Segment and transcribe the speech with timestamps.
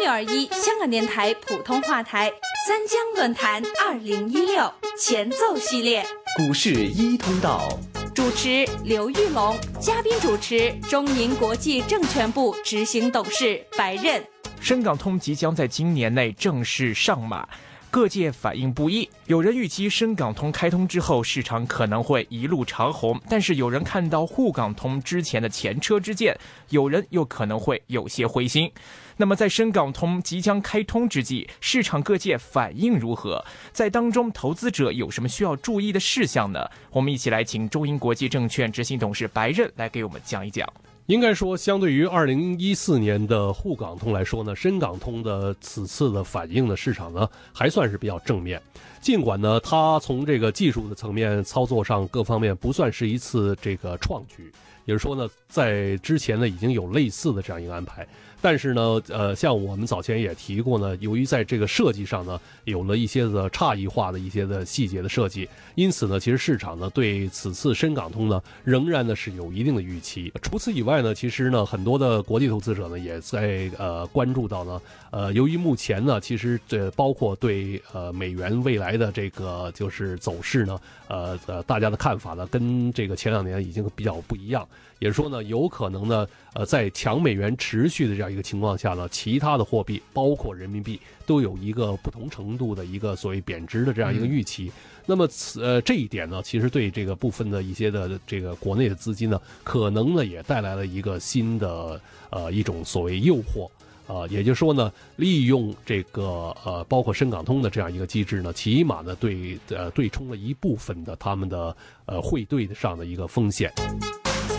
[0.00, 2.32] 六二一香港电台普通话台
[2.66, 6.02] 三江论坛二零一六前奏系列，
[6.38, 7.68] 股市一通道，
[8.14, 14.24] 主持刘玉龙，嘉宾主持中银国际证券部执行董事白刃。
[14.58, 17.46] 深港通即将在今年内正式上马。
[17.90, 26.38] 各界反应不一，有人预期深港通开通之后，市场可能会一路长虹，但是有人看到沪港通之前的前车之鉴，
[26.68, 28.70] 有人又可能会有些灰心。
[29.16, 33.44] 那么在深港通即将开通之际，市场各界反应如何？
[33.72, 36.64] 在当中，投资者有什么需要注意的事项呢？
[36.92, 40.64] 我们一起来请中银国际证券执行董事白刃来给我们讲一讲。
[41.10, 48.62] 应该说，相对于二零一四年的沪港通来说呢，深港通的此次的反应的市场呢，还算是比较正面。
[49.00, 54.52] 尽管呢，它从这个技术的层面、操作上各方面不算是一次这个创举，
[54.90, 58.04] 也就是说呢，在之前呢已经有类似的这样一个安排。
[58.42, 70.32] 但是呢，呃，像我们早前也提过呢，由于在这个设计上呢，有了一些的差异化的一些的细节的设计，因此呢，其实市场呢对此次深港通呢，仍然呢是有一定的预期。
[70.40, 84.66] 除此以外呢，其实呢，很多的国际投资者呢也在呃关注到呢，呃，由于目前呢，其实这包括对呃美元未来的这个就是走势呢，呃呃，大家的看法呢，跟这个前两年已经比较不一样。
[84.98, 94.70] 也是说呢，有可能呢，呃，在强美元持续的这样一个情况下呢，其他的货币，包括人民币，都有一个不同程度的一个所谓贬值的这样一个预期。
[95.06, 103.68] 那么，此呃这一点呢，其实对这个部分的一些的这个国内的资金呢，可能呢也带来了一个新的呃一种所谓诱惑
[104.06, 113.72] 啊，也就是说呢，利用这个呃包括深港通的这样一个机制呢，起码呢对呃对冲了一部分的他们的呃汇兑上的一个风险。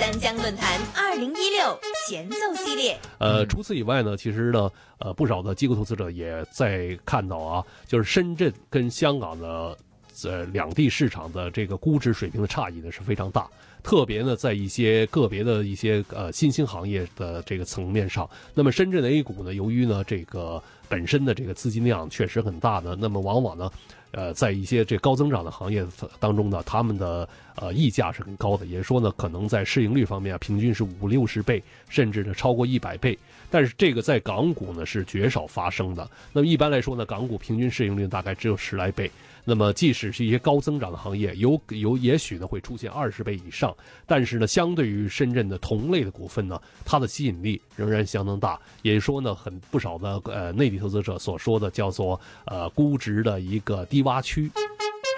[0.00, 2.98] 三江论坛二零一六前奏系列。
[3.18, 9.76] 呃，除此以外呢，其实呢，呃，不少的机构投资者也在看到啊，就是深圳跟香港的
[10.24, 13.48] 呃两地市场的这个估值水平的差异呢是非常大，
[13.82, 18.28] 特别呢在一些个别的一些呃新兴行业的这个层面上。
[18.54, 23.70] 那么深圳的 A 股呢，由于呢这个本身的这个资金量确实很大呢，那么往往呢。
[24.12, 25.86] 呃，在一些这高增长的行业
[26.18, 33.16] 当中呢，他们的呃溢价是很高的，也说呢，可能在市盈率方面啊，平均是五六十倍，甚至呢超过一百倍。
[33.52, 36.10] 但是这个在港股呢是绝少发生的。
[36.32, 39.08] 那么一般来说呢，港股平均市盈率大概只有十来倍。
[39.44, 43.74] 那么，即使是一些高增长的行业，有有也许呢会出现二十倍以上，
[44.06, 48.60] 但是呢，相对于深圳的同类的股份呢，它的吸引力仍然相当大。
[48.82, 54.50] 也就是说呢，很不少的呃内地投资者所说的叫做呃估值的一个低洼区。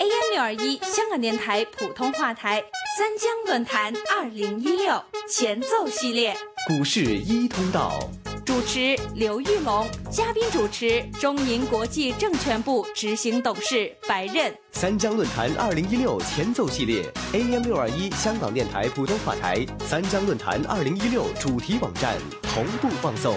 [0.00, 2.62] AM 六二一香港电台普通话台
[2.98, 6.34] 三江论坛二零一六前奏系列，
[6.68, 8.08] 股市一通道。
[8.44, 14.52] 主持刘玉龙，嘉宾主持中银国际证券部执行董事白任。
[14.72, 23.36] 三江论坛二零一六前奏系列，AM 六二一香港电台普通话台三江论坛二零一六主题网站同步放送。